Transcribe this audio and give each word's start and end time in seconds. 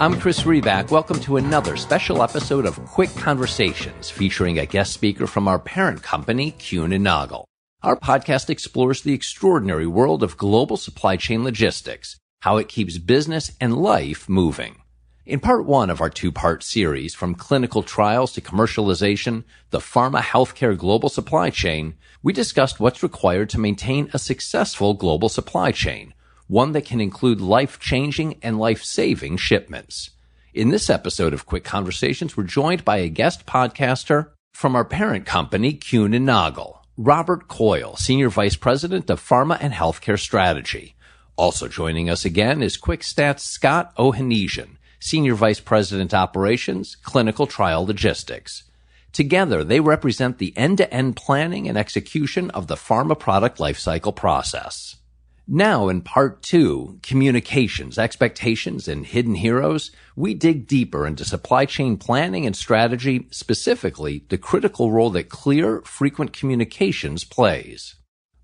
I'm 0.00 0.18
Chris 0.18 0.42
Riback. 0.42 0.90
Welcome 0.90 1.20
to 1.20 1.36
another 1.36 1.76
special 1.76 2.20
episode 2.20 2.66
of 2.66 2.84
Quick 2.84 3.14
Conversations 3.14 4.10
featuring 4.10 4.58
a 4.58 4.66
guest 4.66 4.92
speaker 4.92 5.28
from 5.28 5.46
our 5.46 5.60
parent 5.60 6.02
company, 6.02 6.50
Kuehne 6.58 6.96
and 6.96 7.04
Nagel. 7.04 7.44
Our 7.80 7.94
podcast 7.94 8.50
explores 8.50 9.02
the 9.02 9.14
extraordinary 9.14 9.86
world 9.86 10.24
of 10.24 10.36
global 10.36 10.76
supply 10.76 11.16
chain 11.16 11.44
logistics, 11.44 12.18
how 12.40 12.56
it 12.56 12.68
keeps 12.68 12.98
business 12.98 13.52
and 13.60 13.76
life 13.76 14.28
moving. 14.28 14.82
In 15.26 15.38
part 15.38 15.64
one 15.64 15.90
of 15.90 16.00
our 16.00 16.10
two-part 16.10 16.64
series, 16.64 17.14
from 17.14 17.36
clinical 17.36 17.84
trials 17.84 18.32
to 18.32 18.40
commercialization, 18.40 19.44
the 19.70 19.78
pharma 19.78 20.22
healthcare 20.22 20.76
global 20.76 21.08
supply 21.08 21.50
chain, 21.50 21.94
we 22.20 22.32
discussed 22.32 22.80
what's 22.80 23.04
required 23.04 23.48
to 23.50 23.60
maintain 23.60 24.10
a 24.12 24.18
successful 24.18 24.94
global 24.94 25.28
supply 25.28 25.70
chain, 25.70 26.14
one 26.46 26.72
that 26.72 26.84
can 26.84 27.00
include 27.00 27.40
life-changing 27.40 28.38
and 28.42 28.58
life-saving 28.58 29.36
shipments. 29.36 30.10
In 30.52 30.68
this 30.68 30.90
episode 30.90 31.32
of 31.32 31.46
Quick 31.46 31.64
Conversations, 31.64 32.36
we're 32.36 32.44
joined 32.44 32.84
by 32.84 32.98
a 32.98 33.08
guest 33.08 33.46
podcaster 33.46 34.30
from 34.52 34.76
our 34.76 34.84
parent 34.84 35.26
company, 35.26 35.74
Kuehne 35.74 36.14
and 36.14 36.26
Nagel. 36.26 36.80
Robert 36.96 37.48
Coyle, 37.48 37.96
Senior 37.96 38.28
Vice 38.28 38.54
President 38.54 39.10
of 39.10 39.20
Pharma 39.20 39.58
and 39.60 39.72
Healthcare 39.72 40.18
Strategy. 40.18 40.94
Also 41.36 41.66
joining 41.66 42.08
us 42.08 42.24
again 42.24 42.62
is 42.62 42.78
QuickStat's 42.78 43.42
Scott 43.42 43.92
Ohanesian, 43.96 44.76
Senior 45.00 45.34
Vice 45.34 45.58
President 45.58 46.14
Operations, 46.14 46.94
Clinical 47.02 47.48
Trial 47.48 47.84
Logistics. 47.84 48.62
Together, 49.12 49.64
they 49.64 49.80
represent 49.80 50.38
the 50.38 50.56
end-to-end 50.56 51.16
planning 51.16 51.68
and 51.68 51.76
execution 51.76 52.50
of 52.50 52.68
the 52.68 52.76
pharma 52.76 53.18
product 53.18 53.58
lifecycle 53.58 54.14
process. 54.14 54.94
Now 55.46 55.88
in 55.88 56.00
part 56.00 56.42
two, 56.42 56.98
communications, 57.02 57.98
expectations, 57.98 58.88
and 58.88 59.04
hidden 59.04 59.34
heroes, 59.34 59.90
we 60.16 60.32
dig 60.32 60.66
deeper 60.66 61.06
into 61.06 61.26
supply 61.26 61.66
chain 61.66 61.98
planning 61.98 62.46
and 62.46 62.56
strategy, 62.56 63.26
specifically 63.30 64.24
the 64.30 64.38
critical 64.38 64.90
role 64.90 65.10
that 65.10 65.28
clear, 65.28 65.82
frequent 65.82 66.32
communications 66.32 67.24
plays. 67.24 67.96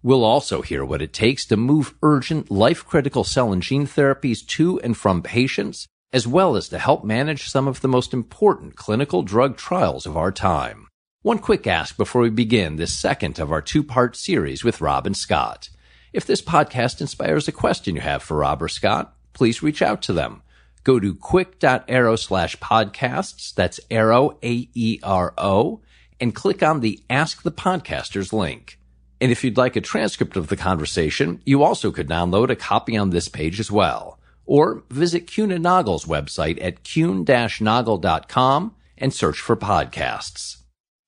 We'll 0.02 0.24
also 0.24 0.60
hear 0.60 0.84
what 0.84 1.00
it 1.00 1.14
takes 1.14 1.46
to 1.46 1.56
move 1.56 1.94
urgent, 2.02 2.50
life-critical 2.50 3.24
cell 3.24 3.50
and 3.50 3.62
gene 3.62 3.86
therapies 3.86 4.46
to 4.48 4.78
and 4.80 4.94
from 4.94 5.22
patients, 5.22 5.86
as 6.12 6.26
well 6.26 6.54
as 6.54 6.68
to 6.68 6.78
help 6.78 7.02
manage 7.02 7.48
some 7.48 7.66
of 7.66 7.80
the 7.80 7.88
most 7.88 8.12
important 8.12 8.76
clinical 8.76 9.22
drug 9.22 9.56
trials 9.56 10.04
of 10.04 10.18
our 10.18 10.32
time. 10.32 10.86
One 11.22 11.38
quick 11.38 11.66
ask 11.66 11.96
before 11.96 12.22
we 12.22 12.30
begin 12.30 12.76
this 12.76 12.92
second 12.92 13.38
of 13.38 13.52
our 13.52 13.62
two-part 13.62 14.16
series 14.16 14.64
with 14.64 14.82
Rob 14.82 15.06
and 15.06 15.16
Scott. 15.16 15.70
If 16.12 16.26
this 16.26 16.42
podcast 16.42 17.00
inspires 17.00 17.46
a 17.46 17.52
question 17.52 17.94
you 17.94 18.00
have 18.00 18.22
for 18.22 18.38
Rob 18.38 18.62
or 18.62 18.68
Scott, 18.68 19.14
please 19.32 19.62
reach 19.62 19.80
out 19.80 20.02
to 20.02 20.12
them. 20.12 20.42
Go 20.82 20.98
to 20.98 21.14
quick.aero 21.14 22.16
slash 22.16 22.56
podcasts, 22.56 23.54
that's 23.54 23.78
arrow, 23.90 24.36
A-E-R-O, 24.42 25.80
and 26.20 26.34
click 26.34 26.62
on 26.62 26.80
the 26.80 27.00
Ask 27.08 27.42
the 27.42 27.52
Podcasters 27.52 28.32
link. 28.32 28.78
And 29.20 29.30
if 29.30 29.44
you'd 29.44 29.56
like 29.56 29.76
a 29.76 29.80
transcript 29.80 30.36
of 30.36 30.48
the 30.48 30.56
conversation, 30.56 31.42
you 31.44 31.62
also 31.62 31.92
could 31.92 32.08
download 32.08 32.50
a 32.50 32.56
copy 32.56 32.96
on 32.96 33.10
this 33.10 33.28
page 33.28 33.60
as 33.60 33.70
well. 33.70 34.18
Or 34.46 34.82
visit 34.90 35.38
and 35.38 35.62
Nagel's 35.62 36.06
website 36.06 36.58
at 36.60 36.82
kuehne-nagel.com 36.82 38.74
and 38.98 39.14
search 39.14 39.38
for 39.38 39.56
podcasts. 39.56 40.56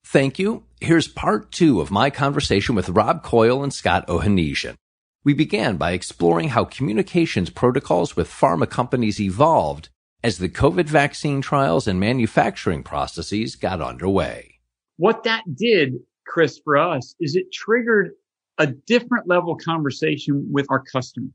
Thank 0.05 0.39
you. 0.39 0.63
Here's 0.81 1.09
part 1.09 1.51
two 1.51 1.81
of 1.81 1.91
my 1.91 2.11
conversation 2.11 2.75
with 2.75 2.91
Rob 2.91 3.25
Coyle 3.25 3.65
and 3.65 3.73
Scott 3.73 4.07
Ohanesian. 4.07 4.75
We 5.25 5.35
began 5.35 5.77
by 5.77 5.93
exploring 5.93 6.49
how 6.49 6.65
communications 6.65 7.49
protocols 7.49 8.17
with 8.17 8.29
pharma 8.29 8.69
companies 8.69 9.21
evolved 9.21 9.89
as 10.25 10.39
the 10.39 10.49
COVID 10.49 10.87
vaccine 10.87 11.41
trials 11.41 11.87
and 11.87 12.01
manufacturing 12.01 12.83
processes 12.83 13.55
got 13.55 13.81
underway. 13.81 14.59
What 14.97 15.23
that 15.23 15.45
did, 15.55 15.95
Chris, 16.27 16.61
for 16.65 16.77
us 16.77 17.15
is 17.21 17.37
it 17.37 17.53
triggered 17.53 18.11
a 18.59 18.67
different 18.67 19.29
level 19.29 19.55
conversation 19.57 20.49
with 20.51 20.67
our 20.71 20.83
customer. 20.83 21.29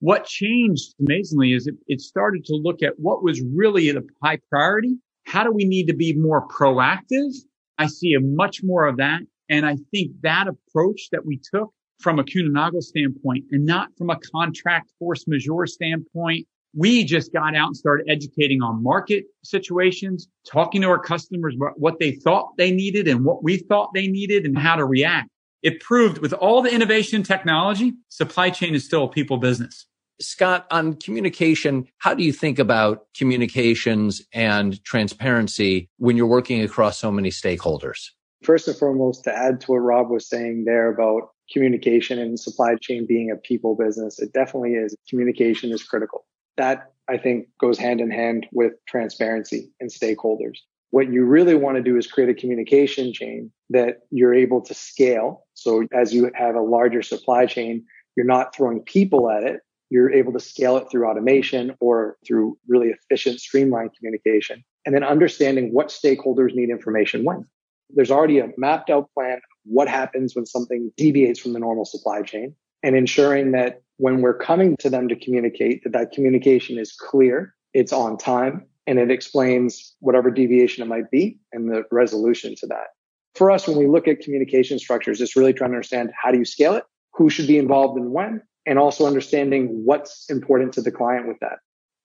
What 0.00 0.26
changed 0.26 0.94
amazingly 1.00 1.54
is 1.54 1.66
it, 1.66 1.76
it 1.86 2.02
started 2.02 2.44
to 2.46 2.54
look 2.54 2.82
at 2.82 2.98
what 2.98 3.22
was 3.22 3.40
really 3.40 3.88
a 3.88 4.02
high 4.22 4.40
priority. 4.50 4.96
How 5.24 5.42
do 5.42 5.52
we 5.52 5.64
need 5.64 5.86
to 5.86 5.94
be 5.94 6.14
more 6.14 6.46
proactive? 6.48 7.34
I 7.78 7.86
see 7.86 8.12
a 8.12 8.20
much 8.20 8.60
more 8.62 8.86
of 8.86 8.98
that. 8.98 9.20
And 9.48 9.64
I 9.64 9.76
think 9.90 10.12
that 10.22 10.48
approach 10.48 11.08
that 11.12 11.24
we 11.24 11.40
took 11.52 11.72
from 11.98 12.18
a 12.18 12.24
Kuehne 12.24 12.82
standpoint 12.82 13.44
and 13.50 13.64
not 13.64 13.88
from 13.96 14.10
a 14.10 14.18
contract 14.32 14.92
force 14.98 15.24
majeure 15.26 15.66
standpoint. 15.66 16.46
We 16.74 17.04
just 17.04 17.32
got 17.32 17.56
out 17.56 17.68
and 17.68 17.76
started 17.76 18.06
educating 18.08 18.60
on 18.60 18.82
market 18.82 19.24
situations, 19.42 20.28
talking 20.46 20.82
to 20.82 20.88
our 20.88 20.98
customers 20.98 21.54
about 21.56 21.78
what 21.78 21.98
they 21.98 22.12
thought 22.12 22.50
they 22.58 22.70
needed 22.70 23.08
and 23.08 23.24
what 23.24 23.42
we 23.42 23.56
thought 23.56 23.94
they 23.94 24.08
needed 24.08 24.44
and 24.44 24.58
how 24.58 24.76
to 24.76 24.84
react. 24.84 25.30
It 25.62 25.80
proved 25.80 26.18
with 26.18 26.34
all 26.34 26.60
the 26.60 26.72
innovation 26.72 27.22
technology, 27.22 27.94
supply 28.08 28.50
chain 28.50 28.74
is 28.74 28.84
still 28.84 29.04
a 29.04 29.08
people 29.08 29.38
business. 29.38 29.86
Scott, 30.20 30.66
on 30.70 30.94
communication, 30.94 31.86
how 31.98 32.14
do 32.14 32.22
you 32.22 32.32
think 32.32 32.58
about 32.58 33.06
communications 33.16 34.22
and 34.32 34.82
transparency 34.84 35.88
when 35.98 36.16
you're 36.16 36.26
working 36.26 36.62
across 36.62 36.98
so 36.98 37.10
many 37.10 37.30
stakeholders? 37.30 38.10
First 38.42 38.68
and 38.68 38.76
foremost, 38.76 39.24
to 39.24 39.36
add 39.36 39.60
to 39.62 39.72
what 39.72 39.78
Rob 39.78 40.10
was 40.10 40.28
saying 40.28 40.64
there 40.64 40.92
about 40.92 41.30
communication 41.52 42.18
and 42.18 42.38
supply 42.38 42.74
chain 42.80 43.06
being 43.06 43.30
a 43.30 43.36
people 43.36 43.74
business. 43.74 44.18
It 44.18 44.32
definitely 44.32 44.74
is. 44.74 44.96
Communication 45.08 45.70
is 45.70 45.82
critical. 45.82 46.24
That 46.56 46.92
I 47.08 47.18
think 47.18 47.48
goes 47.60 47.78
hand 47.78 48.00
in 48.00 48.10
hand 48.10 48.46
with 48.52 48.72
transparency 48.88 49.70
and 49.80 49.90
stakeholders. 49.90 50.58
What 50.90 51.12
you 51.12 51.24
really 51.24 51.54
want 51.54 51.76
to 51.76 51.82
do 51.82 51.96
is 51.96 52.06
create 52.06 52.30
a 52.30 52.34
communication 52.34 53.12
chain 53.12 53.50
that 53.70 53.98
you're 54.10 54.34
able 54.34 54.60
to 54.62 54.74
scale. 54.74 55.44
So 55.54 55.86
as 55.92 56.14
you 56.14 56.30
have 56.34 56.54
a 56.54 56.60
larger 56.60 57.02
supply 57.02 57.46
chain, 57.46 57.84
you're 58.16 58.26
not 58.26 58.54
throwing 58.54 58.80
people 58.80 59.30
at 59.30 59.42
it. 59.42 59.60
You're 59.90 60.12
able 60.12 60.32
to 60.32 60.40
scale 60.40 60.76
it 60.78 60.86
through 60.90 61.08
automation 61.08 61.74
or 61.80 62.16
through 62.26 62.58
really 62.66 62.88
efficient, 62.88 63.40
streamlined 63.40 63.90
communication. 63.96 64.64
And 64.84 64.94
then 64.94 65.04
understanding 65.04 65.72
what 65.72 65.88
stakeholders 65.88 66.54
need 66.54 66.70
information 66.70 67.24
when. 67.24 67.46
There's 67.90 68.10
already 68.10 68.40
a 68.40 68.48
mapped 68.56 68.90
out 68.90 69.10
plan 69.14 69.40
what 69.66 69.88
happens 69.88 70.34
when 70.34 70.46
something 70.46 70.92
deviates 70.96 71.40
from 71.40 71.52
the 71.52 71.58
normal 71.58 71.84
supply 71.84 72.22
chain 72.22 72.54
and 72.82 72.96
ensuring 72.96 73.52
that 73.52 73.82
when 73.98 74.20
we're 74.20 74.36
coming 74.36 74.76
to 74.78 74.90
them 74.90 75.08
to 75.08 75.16
communicate 75.16 75.82
that 75.84 75.92
that 75.92 76.12
communication 76.12 76.78
is 76.78 76.92
clear, 76.92 77.54
it's 77.74 77.92
on 77.92 78.16
time 78.16 78.66
and 78.86 78.98
it 78.98 79.10
explains 79.10 79.94
whatever 80.00 80.30
deviation 80.30 80.82
it 80.82 80.86
might 80.86 81.10
be 81.10 81.38
and 81.52 81.70
the 81.70 81.82
resolution 81.90 82.54
to 82.56 82.66
that. 82.66 82.88
For 83.34 83.50
us, 83.50 83.66
when 83.68 83.76
we 83.76 83.86
look 83.86 84.08
at 84.08 84.20
communication 84.20 84.78
structures, 84.78 85.20
it's 85.20 85.36
really 85.36 85.52
trying 85.52 85.70
to 85.70 85.76
understand 85.76 86.10
how 86.22 86.30
do 86.30 86.38
you 86.38 86.44
scale 86.44 86.74
it? 86.74 86.84
Who 87.14 87.28
should 87.28 87.46
be 87.46 87.58
involved 87.58 87.98
and 87.98 88.12
when? 88.12 88.42
And 88.64 88.78
also 88.78 89.06
understanding 89.06 89.82
what's 89.84 90.28
important 90.30 90.72
to 90.74 90.82
the 90.82 90.90
client 90.90 91.28
with 91.28 91.38
that. 91.40 91.58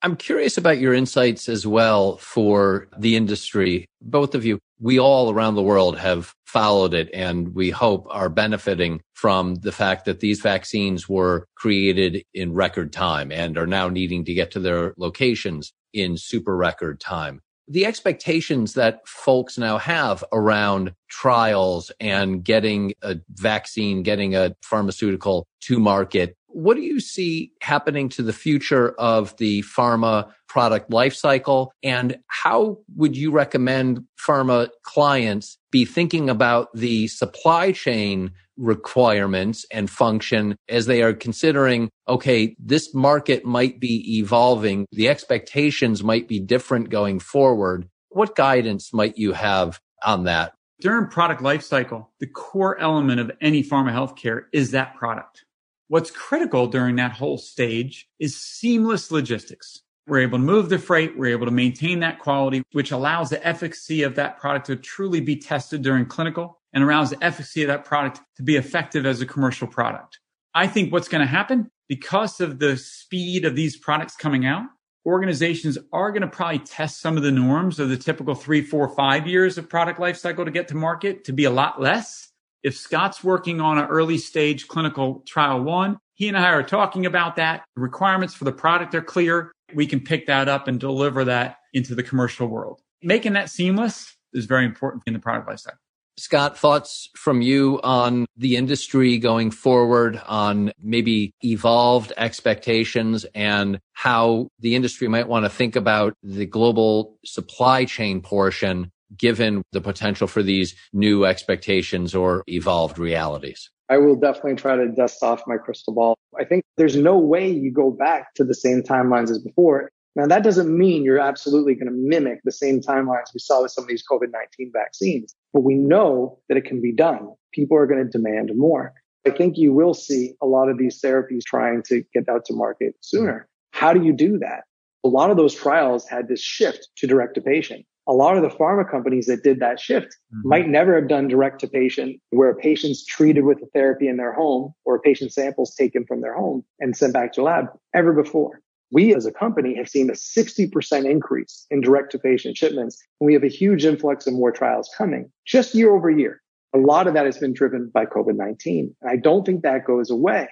I'm 0.03 0.15
curious 0.15 0.57
about 0.57 0.79
your 0.79 0.95
insights 0.95 1.47
as 1.47 1.67
well 1.67 2.17
for 2.17 2.87
the 2.97 3.15
industry. 3.15 3.85
Both 4.01 4.33
of 4.33 4.43
you, 4.43 4.57
we 4.79 4.99
all 4.99 5.31
around 5.31 5.53
the 5.53 5.61
world 5.61 5.99
have 5.99 6.33
followed 6.45 6.95
it 6.95 7.09
and 7.13 7.53
we 7.53 7.69
hope 7.69 8.07
are 8.09 8.29
benefiting 8.29 9.01
from 9.13 9.55
the 9.55 9.71
fact 9.71 10.05
that 10.05 10.19
these 10.19 10.41
vaccines 10.41 11.07
were 11.07 11.45
created 11.55 12.23
in 12.33 12.53
record 12.53 12.91
time 12.91 13.31
and 13.31 13.57
are 13.59 13.67
now 13.67 13.89
needing 13.89 14.25
to 14.25 14.33
get 14.33 14.49
to 14.51 14.59
their 14.59 14.95
locations 14.97 15.71
in 15.93 16.17
super 16.17 16.57
record 16.57 16.99
time. 16.99 17.39
The 17.67 17.85
expectations 17.85 18.73
that 18.73 19.07
folks 19.07 19.57
now 19.57 19.77
have 19.77 20.23
around 20.33 20.93
trials 21.09 21.91
and 21.99 22.43
getting 22.43 22.93
a 23.03 23.17
vaccine, 23.29 24.01
getting 24.01 24.35
a 24.35 24.55
pharmaceutical 24.63 25.47
to 25.61 25.79
market 25.79 26.35
what 26.53 26.75
do 26.75 26.81
you 26.81 26.99
see 26.99 27.51
happening 27.61 28.09
to 28.09 28.23
the 28.23 28.33
future 28.33 28.91
of 28.99 29.35
the 29.37 29.63
pharma 29.63 30.31
product 30.47 30.89
lifecycle? 30.91 31.69
And 31.83 32.19
how 32.27 32.79
would 32.95 33.15
you 33.15 33.31
recommend 33.31 34.03
pharma 34.19 34.69
clients 34.83 35.57
be 35.71 35.85
thinking 35.85 36.29
about 36.29 36.69
the 36.73 37.07
supply 37.07 37.71
chain 37.71 38.31
requirements 38.57 39.65
and 39.71 39.89
function 39.89 40.55
as 40.69 40.85
they 40.85 41.01
are 41.01 41.13
considering, 41.13 41.89
okay, 42.07 42.55
this 42.59 42.93
market 42.93 43.43
might 43.45 43.79
be 43.79 44.19
evolving. 44.19 44.85
The 44.91 45.09
expectations 45.09 46.03
might 46.03 46.27
be 46.27 46.39
different 46.39 46.89
going 46.89 47.19
forward. 47.19 47.89
What 48.09 48.35
guidance 48.35 48.93
might 48.93 49.17
you 49.17 49.33
have 49.33 49.79
on 50.03 50.25
that? 50.25 50.53
During 50.79 51.07
product 51.07 51.41
lifecycle, 51.41 52.07
the 52.19 52.27
core 52.27 52.79
element 52.79 53.19
of 53.19 53.31
any 53.39 53.63
pharma 53.63 53.91
healthcare 53.91 54.45
is 54.51 54.71
that 54.71 54.95
product. 54.95 55.45
What's 55.91 56.09
critical 56.09 56.67
during 56.67 56.95
that 56.95 57.11
whole 57.11 57.37
stage 57.37 58.07
is 58.17 58.37
seamless 58.37 59.11
logistics. 59.11 59.81
We're 60.07 60.21
able 60.21 60.37
to 60.37 60.43
move 60.43 60.69
the 60.69 60.79
freight. 60.79 61.17
We're 61.17 61.33
able 61.33 61.47
to 61.47 61.51
maintain 61.51 61.99
that 61.99 62.19
quality, 62.19 62.63
which 62.71 62.91
allows 62.91 63.29
the 63.29 63.45
efficacy 63.45 64.03
of 64.03 64.15
that 64.15 64.39
product 64.39 64.67
to 64.67 64.77
truly 64.77 65.19
be 65.19 65.35
tested 65.35 65.81
during 65.81 66.05
clinical 66.05 66.61
and 66.71 66.81
allows 66.81 67.09
the 67.09 67.21
efficacy 67.21 67.63
of 67.63 67.67
that 67.67 67.83
product 67.83 68.21
to 68.37 68.41
be 68.41 68.55
effective 68.55 69.05
as 69.05 69.19
a 69.19 69.25
commercial 69.25 69.67
product. 69.67 70.21
I 70.55 70.65
think 70.65 70.93
what's 70.93 71.09
going 71.09 71.27
to 71.27 71.27
happen 71.27 71.69
because 71.89 72.39
of 72.39 72.59
the 72.59 72.77
speed 72.77 73.43
of 73.43 73.57
these 73.57 73.75
products 73.75 74.15
coming 74.15 74.45
out, 74.45 74.63
organizations 75.05 75.77
are 75.91 76.11
going 76.11 76.21
to 76.21 76.27
probably 76.29 76.59
test 76.59 77.01
some 77.01 77.17
of 77.17 77.23
the 77.23 77.33
norms 77.33 77.81
of 77.81 77.89
the 77.89 77.97
typical 77.97 78.33
three, 78.33 78.61
four, 78.61 78.87
five 78.87 79.27
years 79.27 79.57
of 79.57 79.67
product 79.67 79.99
life 79.99 80.15
cycle 80.15 80.45
to 80.45 80.51
get 80.51 80.69
to 80.69 80.75
market 80.75 81.25
to 81.25 81.33
be 81.33 81.43
a 81.43 81.51
lot 81.51 81.81
less. 81.81 82.30
If 82.63 82.77
Scott's 82.77 83.23
working 83.23 83.59
on 83.59 83.79
an 83.79 83.85
early 83.85 84.17
stage 84.17 84.67
clinical 84.67 85.23
trial 85.25 85.63
one, 85.63 85.97
he 86.13 86.27
and 86.27 86.37
I 86.37 86.51
are 86.51 86.63
talking 86.63 87.05
about 87.07 87.37
that. 87.37 87.63
Requirements 87.75 88.35
for 88.35 88.43
the 88.43 88.51
product 88.51 88.93
are 88.93 89.01
clear. 89.01 89.51
We 89.73 89.87
can 89.87 89.99
pick 89.99 90.27
that 90.27 90.47
up 90.47 90.67
and 90.67 90.79
deliver 90.79 91.25
that 91.25 91.57
into 91.73 91.95
the 91.95 92.03
commercial 92.03 92.47
world. 92.47 92.81
Making 93.01 93.33
that 93.33 93.49
seamless 93.49 94.15
is 94.33 94.45
very 94.45 94.65
important 94.65 95.03
in 95.07 95.13
the 95.13 95.19
product 95.19 95.49
lifecycle. 95.49 95.77
Scott, 96.17 96.55
thoughts 96.55 97.09
from 97.15 97.41
you 97.41 97.79
on 97.83 98.27
the 98.37 98.57
industry 98.57 99.17
going 99.17 99.49
forward 99.49 100.21
on 100.27 100.71
maybe 100.79 101.33
evolved 101.43 102.13
expectations 102.17 103.25
and 103.33 103.79
how 103.93 104.49
the 104.59 104.75
industry 104.75 105.07
might 105.07 105.27
want 105.27 105.45
to 105.45 105.49
think 105.49 105.75
about 105.75 106.13
the 106.21 106.45
global 106.45 107.17
supply 107.25 107.85
chain 107.85 108.21
portion 108.21 108.91
given 109.17 109.63
the 109.71 109.81
potential 109.81 110.27
for 110.27 110.43
these 110.43 110.75
new 110.93 111.25
expectations 111.25 112.15
or 112.15 112.43
evolved 112.47 112.97
realities? 112.97 113.69
I 113.89 113.97
will 113.97 114.15
definitely 114.15 114.55
try 114.55 114.77
to 114.77 114.87
dust 114.87 115.21
off 115.21 115.43
my 115.47 115.57
crystal 115.57 115.93
ball. 115.93 116.17
I 116.39 116.45
think 116.45 116.63
there's 116.77 116.95
no 116.95 117.17
way 117.17 117.49
you 117.49 117.71
go 117.71 117.91
back 117.91 118.33
to 118.35 118.45
the 118.45 118.53
same 118.53 118.83
timelines 118.83 119.29
as 119.29 119.39
before. 119.39 119.91
Now, 120.15 120.27
that 120.27 120.43
doesn't 120.43 120.75
mean 120.75 121.03
you're 121.03 121.19
absolutely 121.19 121.75
going 121.75 121.87
to 121.87 121.93
mimic 121.93 122.39
the 122.43 122.51
same 122.51 122.81
timelines 122.81 123.33
we 123.33 123.39
saw 123.39 123.61
with 123.61 123.71
some 123.71 123.83
of 123.83 123.89
these 123.89 124.03
COVID 124.09 124.31
19 124.31 124.71
vaccines, 124.73 125.35
but 125.53 125.61
we 125.61 125.75
know 125.75 126.39
that 126.47 126.57
it 126.57 126.65
can 126.65 126.81
be 126.81 126.93
done. 126.93 127.33
People 127.53 127.77
are 127.77 127.85
going 127.85 128.03
to 128.03 128.09
demand 128.09 128.51
more. 128.55 128.93
I 129.25 129.29
think 129.29 129.57
you 129.57 129.73
will 129.73 129.93
see 129.93 130.33
a 130.41 130.45
lot 130.45 130.69
of 130.69 130.77
these 130.77 131.01
therapies 131.01 131.43
trying 131.43 131.83
to 131.83 132.03
get 132.13 132.27
out 132.27 132.45
to 132.45 132.53
market 132.53 132.95
sooner. 133.01 133.47
How 133.71 133.93
do 133.93 134.03
you 134.03 134.13
do 134.13 134.39
that? 134.39 134.63
A 135.03 135.07
lot 135.07 135.31
of 135.31 135.37
those 135.37 135.55
trials 135.55 136.07
had 136.07 136.27
this 136.27 136.41
shift 136.41 136.89
to 136.97 137.07
direct 137.07 137.35
to 137.35 137.41
patient. 137.41 137.85
A 138.07 138.13
lot 138.13 138.35
of 138.35 138.41
the 138.41 138.49
pharma 138.49 138.89
companies 138.89 139.27
that 139.27 139.43
did 139.43 139.59
that 139.59 139.79
shift 139.79 140.07
mm-hmm. 140.07 140.49
might 140.49 140.67
never 140.67 140.95
have 140.95 141.07
done 141.07 141.27
direct 141.27 141.59
to 141.61 141.67
patient 141.67 142.19
where 142.31 142.49
a 142.49 142.55
patient's 142.55 143.05
treated 143.05 143.45
with 143.45 143.61
a 143.61 143.67
therapy 143.73 144.07
in 144.07 144.17
their 144.17 144.33
home 144.33 144.73
or 144.85 144.95
a 144.95 144.99
patient 144.99 145.31
samples 145.31 145.75
taken 145.75 146.05
from 146.05 146.21
their 146.21 146.35
home 146.35 146.63
and 146.79 146.97
sent 146.97 147.13
back 147.13 147.33
to 147.33 147.43
lab 147.43 147.67
ever 147.93 148.13
before 148.13 148.61
we 148.91 149.15
as 149.15 149.25
a 149.25 149.31
company 149.31 149.75
have 149.75 149.89
seen 149.89 150.09
a 150.09 150.13
60% 150.13 151.09
increase 151.09 151.65
in 151.71 151.81
direct 151.81 152.11
to 152.11 152.19
patient 152.19 152.57
shipments. 152.57 153.01
And 153.19 153.25
we 153.25 153.33
have 153.33 153.43
a 153.43 153.47
huge 153.47 153.85
influx 153.85 154.27
of 154.27 154.33
more 154.33 154.51
trials 154.51 154.89
coming 154.97 155.31
just 155.45 155.73
year 155.73 155.95
over 155.95 156.09
year. 156.09 156.41
A 156.73 156.77
lot 156.77 157.07
of 157.07 157.13
that 157.13 157.25
has 157.25 157.37
been 157.37 157.53
driven 157.53 157.89
by 157.93 158.05
COVID-19. 158.05 158.93
And 159.01 159.09
I 159.09 159.17
don't 159.17 159.45
think 159.45 159.61
that 159.63 159.85
goes 159.85 160.09
away. 160.09 160.47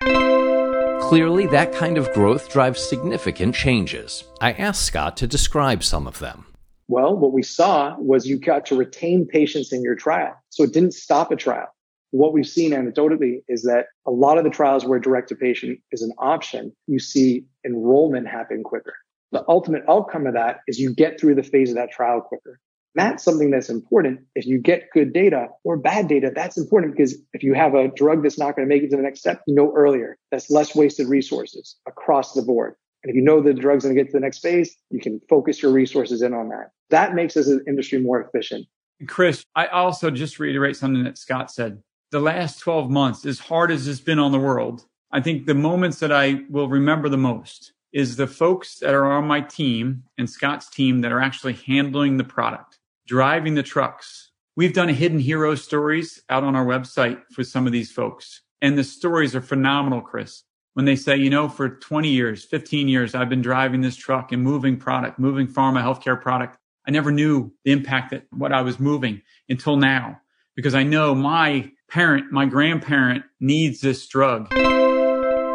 Clearly, 1.01 1.47
that 1.47 1.73
kind 1.73 1.97
of 1.97 2.11
growth 2.13 2.51
drives 2.51 2.81
significant 2.81 3.55
changes. 3.55 4.25
I 4.41 4.51
asked 4.53 4.83
Scott 4.83 5.15
to 5.17 5.27
describe 5.27 5.83
some 5.83 6.07
of 6.07 6.19
them. 6.19 6.45
Well, 6.89 7.15
what 7.15 7.31
we 7.31 7.43
saw 7.43 7.95
was 7.97 8.25
you 8.25 8.37
got 8.37 8.65
to 8.67 8.75
retain 8.75 9.25
patients 9.25 9.71
in 9.71 9.81
your 9.81 9.95
trial. 9.95 10.35
So 10.49 10.63
it 10.63 10.73
didn't 10.73 10.95
stop 10.95 11.31
a 11.31 11.37
trial 11.37 11.69
what 12.11 12.33
we've 12.33 12.47
seen 12.47 12.71
anecdotally 12.71 13.43
is 13.47 13.63
that 13.63 13.85
a 14.05 14.11
lot 14.11 14.37
of 14.37 14.43
the 14.43 14.49
trials 14.49 14.85
where 14.85 14.99
direct 14.99 15.29
to 15.29 15.35
patient 15.35 15.79
is 15.91 16.01
an 16.01 16.11
option, 16.17 16.73
you 16.87 16.99
see 16.99 17.45
enrollment 17.65 18.27
happen 18.27 18.63
quicker. 18.63 18.93
The 19.31 19.43
ultimate 19.47 19.83
outcome 19.87 20.25
of 20.25 20.33
that 20.33 20.57
is 20.67 20.79
you 20.79 20.93
get 20.93 21.19
through 21.19 21.35
the 21.35 21.43
phase 21.43 21.69
of 21.69 21.75
that 21.75 21.91
trial 21.91 22.21
quicker. 22.21 22.59
That's 22.95 23.23
something 23.23 23.51
that's 23.51 23.69
important. 23.69 24.21
If 24.33 24.47
you 24.47 24.57
get 24.59 24.89
good 24.91 25.13
data 25.13 25.49
or 25.63 25.77
bad 25.77 26.07
data, 26.07 26.31
that's 26.33 26.57
important 26.57 26.93
because 26.93 27.15
if 27.33 27.43
you 27.43 27.53
have 27.53 27.75
a 27.75 27.89
drug 27.89 28.23
that's 28.23 28.39
not 28.39 28.55
going 28.55 28.67
to 28.67 28.73
make 28.73 28.81
it 28.81 28.89
to 28.89 28.97
the 28.97 29.03
next 29.03 29.19
step, 29.19 29.41
you 29.45 29.53
know 29.53 29.71
earlier. 29.75 30.17
That's 30.31 30.49
less 30.49 30.75
wasted 30.75 31.07
resources 31.07 31.77
across 31.87 32.33
the 32.33 32.41
board. 32.41 32.73
And 33.03 33.11
if 33.11 33.15
you 33.15 33.21
know 33.21 33.41
the 33.41 33.53
drug's 33.53 33.83
going 33.83 33.95
to 33.95 34.01
get 34.01 34.11
to 34.11 34.17
the 34.17 34.21
next 34.21 34.39
phase, 34.39 34.75
you 34.89 34.99
can 34.99 35.21
focus 35.29 35.61
your 35.61 35.71
resources 35.71 36.23
in 36.23 36.33
on 36.33 36.49
that. 36.49 36.71
That 36.89 37.13
makes 37.13 37.37
us 37.37 37.47
an 37.47 37.63
industry 37.67 37.99
more 37.99 38.21
efficient. 38.21 38.67
Chris, 39.07 39.43
I 39.55 39.67
also 39.67 40.09
just 40.09 40.39
reiterate 40.39 40.75
something 40.75 41.03
that 41.03 41.17
Scott 41.17 41.51
said 41.51 41.81
the 42.11 42.19
last 42.19 42.59
12 42.59 42.89
months, 42.89 43.25
as 43.25 43.39
hard 43.39 43.71
as 43.71 43.87
it's 43.87 43.99
been 43.99 44.19
on 44.19 44.31
the 44.31 44.39
world, 44.39 44.85
I 45.11 45.21
think 45.21 45.45
the 45.45 45.53
moments 45.53 45.99
that 45.99 46.11
I 46.11 46.41
will 46.49 46.67
remember 46.67 47.09
the 47.09 47.17
most 47.17 47.73
is 47.91 48.15
the 48.15 48.27
folks 48.27 48.79
that 48.79 48.93
are 48.93 49.11
on 49.11 49.25
my 49.25 49.41
team 49.41 50.03
and 50.17 50.29
Scott's 50.29 50.69
team 50.69 51.01
that 51.01 51.11
are 51.11 51.21
actually 51.21 51.53
handling 51.53 52.17
the 52.17 52.23
product, 52.23 52.79
driving 53.07 53.55
the 53.55 53.63
trucks. 53.63 54.31
We've 54.55 54.73
done 54.73 54.89
hidden 54.89 55.19
hero 55.19 55.55
stories 55.55 56.21
out 56.29 56.43
on 56.43 56.55
our 56.55 56.65
website 56.65 57.21
for 57.31 57.43
some 57.43 57.65
of 57.65 57.73
these 57.73 57.91
folks. 57.91 58.41
And 58.61 58.77
the 58.77 58.83
stories 58.83 59.35
are 59.35 59.41
phenomenal, 59.41 60.01
Chris. 60.01 60.43
When 60.73 60.85
they 60.85 60.95
say, 60.95 61.17
you 61.17 61.29
know, 61.29 61.49
for 61.49 61.69
20 61.69 62.09
years, 62.09 62.43
15 62.45 62.87
years, 62.87 63.15
I've 63.15 63.29
been 63.29 63.41
driving 63.41 63.81
this 63.81 63.95
truck 63.95 64.31
and 64.31 64.43
moving 64.43 64.77
product, 64.77 65.17
moving 65.17 65.47
pharma 65.47 65.81
healthcare 65.81 66.19
product. 66.19 66.57
I 66.87 66.91
never 66.91 67.11
knew 67.11 67.53
the 67.65 67.71
impact 67.71 68.11
that 68.11 68.25
what 68.31 68.53
I 68.53 68.61
was 68.61 68.79
moving 68.79 69.21
until 69.47 69.77
now 69.77 70.21
because 70.55 70.75
I 70.75 70.83
know 70.83 71.15
my 71.15 71.71
parent, 71.89 72.31
my 72.31 72.45
grandparent 72.45 73.23
needs 73.39 73.81
this 73.81 74.07
drug. 74.07 74.51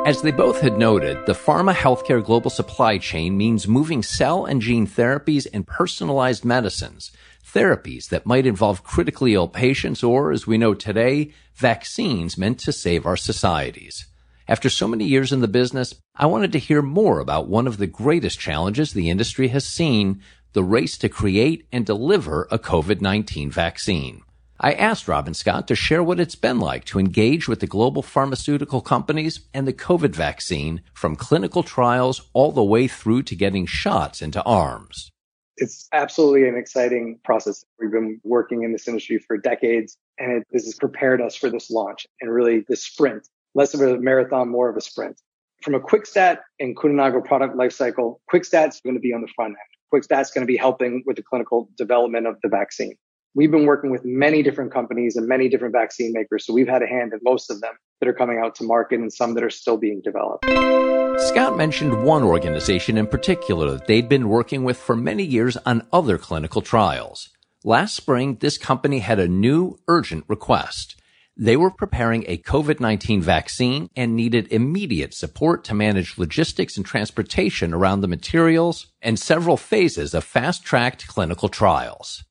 As 0.07 0.23
they 0.23 0.33
both 0.33 0.61
had 0.61 0.79
noted, 0.79 1.25
the 1.27 1.33
pharma 1.33 1.75
healthcare 1.75 2.23
global 2.23 2.51
supply 2.51 2.99
chain 2.99 3.37
means 3.37 3.67
moving 3.67 4.03
cell 4.03 4.45
and 4.45 4.61
gene 4.61 4.87
therapies 4.87 5.47
and 5.53 5.67
personalized 5.67 6.45
medicines, 6.45 7.11
therapies 7.43 8.09
that 8.11 8.27
might 8.27 8.47
involve 8.47 8.85
critically 8.85 9.35
ill 9.35 9.49
patients 9.49 10.03
or, 10.03 10.31
as 10.31 10.47
we 10.47 10.59
know 10.59 10.75
today, 10.75 11.33
vaccines 11.55 12.37
meant 12.37 12.59
to 12.61 12.73
save 12.73 13.07
our 13.07 13.17
societies. 13.17 14.07
After 14.47 14.69
so 14.69 14.87
many 14.87 15.07
years 15.07 15.33
in 15.33 15.41
the 15.41 15.49
business, 15.49 15.95
I 16.15 16.27
wanted 16.27 16.53
to 16.53 16.59
hear 16.59 16.83
more 16.83 17.19
about 17.19 17.49
one 17.49 17.67
of 17.67 17.79
the 17.79 17.87
greatest 17.87 18.39
challenges 18.39 18.93
the 18.93 19.09
industry 19.09 19.49
has 19.49 19.67
seen, 19.67 20.21
the 20.55 20.65
race 20.65 20.97
to 20.99 21.09
create 21.09 21.67
and 21.71 21.85
deliver 21.85 22.49
a 22.51 22.59
COVID-19 22.59 23.53
vaccine. 23.53 24.23
I 24.59 24.73
asked 24.73 25.09
Rob 25.09 25.27
and 25.27 25.37
Scott 25.37 25.67
to 25.69 25.75
share 25.75 26.03
what 26.03 26.21
it's 26.21 26.37
been 26.37 26.61
like 26.61 26.85
to 26.87 27.01
engage 27.01 27.49
with 27.49 27.59
the 27.59 27.67
global 27.67 28.03
pharmaceutical 28.03 28.81
companies 28.81 29.41
and 29.53 29.67
the 29.67 29.73
COVID 29.73 30.15
vaccine 30.15 30.81
from 30.95 31.17
clinical 31.17 31.65
trials 31.65 32.23
all 32.33 32.53
the 32.53 32.63
way 32.63 32.87
through 32.87 33.25
to 33.25 33.35
getting 33.35 33.67
shots 33.67 34.23
into 34.23 34.43
arms. 34.45 35.11
It's 35.57 35.89
absolutely 35.93 36.49
an 36.49 36.57
exciting 36.57 37.19
process. 37.25 37.65
We've 37.81 37.91
been 37.91 38.21
working 38.23 38.63
in 38.63 38.73
this 38.73 38.87
industry 38.87 39.19
for 39.19 39.37
decades 39.37 39.99
and 40.19 40.33
it, 40.33 40.47
this 40.53 40.65
has 40.65 40.75
prepared 40.75 41.21
us 41.21 41.35
for 41.35 41.51
this 41.51 41.69
launch 41.69 42.07
and 42.21 42.33
really 42.33 42.65
this 42.69 42.85
sprint, 42.85 43.29
less 43.55 43.75
of 43.75 43.81
a 43.81 43.99
marathon, 43.99 44.49
more 44.51 44.69
of 44.69 44.77
a 44.77 44.81
sprint. 44.81 45.21
From 45.63 45.75
a 45.75 45.81
QuickStat 45.81 46.39
and 46.61 46.77
Kuehne 46.77 47.25
product 47.25 47.57
lifecycle, 47.57 48.19
QuickStat's 48.33 48.81
going 48.81 48.95
to 48.95 49.01
be 49.01 49.13
on 49.13 49.21
the 49.21 49.29
front 49.35 49.51
end. 49.51 49.74
QuickStat's 49.95 50.31
going 50.33 50.43
to 50.43 50.51
be 50.51 50.57
helping 50.57 51.05
with 51.07 51.17
the 51.17 51.23
clinical 51.23 51.69
development 51.77 52.27
of 52.27 52.37
the 52.43 52.49
vaccine. 52.49 52.95
We've 53.37 53.51
been 53.51 53.67
working 53.67 53.91
with 53.91 54.05
many 54.05 54.43
different 54.43 54.73
companies 54.73 55.17
and 55.17 55.29
many 55.29 55.49
different 55.49 55.73
vaccine 55.73 56.13
makers. 56.13 56.47
So 56.47 56.53
we've 56.53 56.69
had 56.69 56.83
a 56.83 56.87
hand 56.87 57.13
in 57.13 57.21
most 57.23 57.51
of 57.51 57.61
them 57.61 57.75
that 58.01 58.09
are 58.09 58.13
coming 58.13 58.39
out 58.39 58.57
to 58.57 58.65
market 58.65 58.99
and 59.01 59.13
some 59.13 59.35
that 59.35 59.45
are 59.45 59.51
still 59.51 59.77
being 59.77 60.01
developed. 60.03 60.45
Scott 61.29 61.57
mentioned 61.57 62.05
one 62.05 62.25
organization 62.25 62.99
in 62.99 63.07
particular 63.07 63.71
that 63.71 63.87
they'd 63.87 64.09
been 64.09 64.29
working 64.29 64.65
with 64.65 64.77
for 64.77 64.97
many 64.97 65.25
years 65.25 65.57
on 65.59 65.87
other 65.93 66.19
clinical 66.19 66.61
trials. 66.61 67.29
Last 67.65 67.95
spring, 67.95 68.37
this 68.41 68.59
company 68.59 68.99
had 68.99 69.21
a 69.21 69.29
new 69.29 69.79
urgent 69.89 70.25
request. 70.29 70.97
They 71.37 71.57
were 71.57 71.71
preparing 71.73 72.25
a 72.29 72.39
COVID-19 72.39 73.21
vaccine 73.21 73.91
and 73.97 74.15
needed 74.15 74.53
immediate 74.53 75.13
support 75.13 75.65
to 75.65 75.75
manage 75.75 76.17
logistics 76.17 76.77
and 76.77 76.87
transportation 76.87 77.75
around 77.75 78.03
the 78.03 78.09
materials 78.09 78.87
and 79.03 79.19
several 79.19 79.57
phases 79.57 80.15
of 80.15 80.23
fast-tracked 80.23 81.09
clinical 81.09 81.49
trials. 81.49 82.25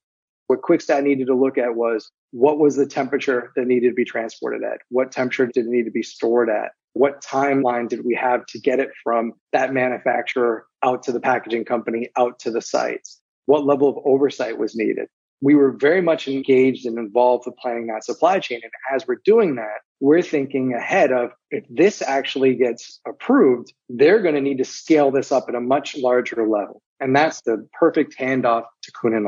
What 0.47 0.61
QuickStat 0.61 1.03
needed 1.03 1.27
to 1.27 1.35
look 1.35 1.57
at 1.57 1.75
was 1.75 2.11
what 2.31 2.59
was 2.59 2.77
the 2.77 2.85
temperature 2.85 3.51
that 3.57 3.67
needed 3.67 3.89
to 3.89 3.93
be 3.93 4.05
transported 4.05 4.63
at? 4.63 4.79
What 4.89 5.11
temperature 5.11 5.47
did 5.47 5.65
it 5.65 5.69
need 5.69 5.83
to 5.83 5.91
be 5.91 6.03
stored 6.03 6.49
at? 6.49 6.71
What 6.93 7.21
timeline 7.21 7.89
did 7.89 8.05
we 8.05 8.15
have 8.15 8.45
to 8.47 8.59
get 8.59 8.79
it 8.79 8.91
from 9.03 9.33
that 9.51 9.73
manufacturer 9.73 10.65
out 10.81 11.03
to 11.03 11.11
the 11.11 11.19
packaging 11.19 11.65
company, 11.65 12.09
out 12.17 12.39
to 12.39 12.51
the 12.51 12.61
sites? 12.61 13.19
What 13.47 13.65
level 13.65 13.89
of 13.89 13.97
oversight 14.05 14.57
was 14.57 14.75
needed? 14.75 15.09
We 15.43 15.55
were 15.55 15.71
very 15.71 16.01
much 16.01 16.27
engaged 16.27 16.85
and 16.85 16.97
involved 16.97 17.45
with 17.45 17.57
planning 17.57 17.87
that 17.87 18.05
supply 18.05 18.39
chain. 18.39 18.61
And 18.63 18.71
as 18.95 19.05
we're 19.05 19.21
doing 19.25 19.55
that, 19.55 19.81
we're 19.99 20.21
thinking 20.21 20.73
ahead 20.73 21.11
of 21.11 21.31
if 21.51 21.65
this 21.69 22.01
actually 22.01 22.55
gets 22.55 22.99
approved, 23.05 23.73
they're 23.89 24.21
going 24.21 24.35
to 24.35 24.41
need 24.41 24.59
to 24.59 24.65
scale 24.65 25.11
this 25.11 25.31
up 25.31 25.45
at 25.49 25.55
a 25.55 25.61
much 25.61 25.97
larger 25.97 26.47
level. 26.47 26.81
And 26.99 27.15
that's 27.15 27.41
the 27.41 27.67
perfect 27.77 28.15
handoff 28.17 28.63
to 28.83 28.91
Kuehne 28.91 29.23